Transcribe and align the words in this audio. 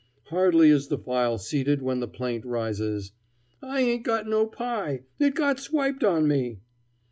Hardly 0.29 0.71
is 0.71 0.87
the 0.87 0.97
file 0.97 1.37
seated 1.37 1.83
when 1.83 1.99
the 1.99 2.07
plaint 2.07 2.43
rises: 2.43 3.11
"I 3.61 3.81
ain't 3.81 4.03
got 4.03 4.27
no 4.27 4.47
pie! 4.47 5.03
It 5.19 5.35
got 5.35 5.59
swiped 5.59 6.03
on 6.03 6.27
me." 6.27 6.61